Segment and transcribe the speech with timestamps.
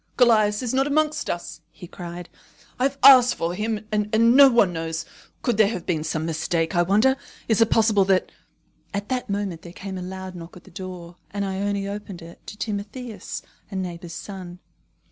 [0.17, 2.27] "Callias is not amongst us," he cried.
[2.79, 5.05] "I have asked for him, and no one knows.
[5.43, 7.15] Could there have been some mistake, I wonder?
[7.47, 8.31] Is it possible that"
[8.95, 12.47] At that moment there came a loud knock at the door, and Ione opened it
[12.47, 14.57] to Timotheus, a neighbour's son.